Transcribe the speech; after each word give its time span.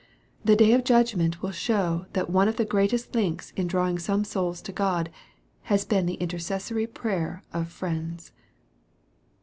The 0.43 0.55
day 0.55 0.73
of 0.73 0.83
judgment 0.83 1.43
will 1.43 1.51
show 1.51 2.07
that 2.13 2.27
one 2.27 2.47
of 2.47 2.55
the 2.55 2.65
greatest 2.65 3.13
links 3.13 3.51
in 3.51 3.67
drawing 3.67 3.99
some 3.99 4.23
souls 4.23 4.59
to 4.63 4.71
God, 4.71 5.11
has 5.69 5.85
been 5.85 6.07
the 6.07 6.15
intercessory 6.15 6.87
prayer 6.87 7.43
of 7.53 7.67
friends. 7.67 8.31